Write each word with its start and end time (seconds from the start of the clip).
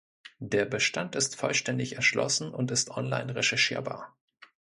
Der 0.39 0.65
Bestand 0.65 1.15
ist 1.15 1.35
vollständig 1.35 1.95
erschlossen 1.95 2.51
und 2.55 2.71
ist 2.71 2.89
online 2.89 3.35
recherchierbar. 3.35 4.17